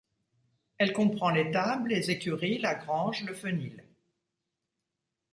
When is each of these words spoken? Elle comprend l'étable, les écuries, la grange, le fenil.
Elle 0.79 0.93
comprend 0.93 1.29
l'étable, 1.29 1.89
les 1.89 2.09
écuries, 2.09 2.57
la 2.57 2.73
grange, 2.73 3.23
le 3.23 3.35
fenil. 3.35 3.83